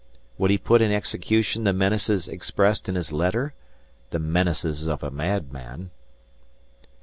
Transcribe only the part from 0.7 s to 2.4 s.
in execution the menaces